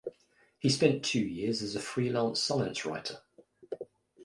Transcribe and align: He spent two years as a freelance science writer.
He 0.57 0.67
spent 0.69 1.05
two 1.05 1.21
years 1.21 1.61
as 1.61 1.75
a 1.75 1.79
freelance 1.79 2.41
science 2.41 2.87
writer. 2.87 3.21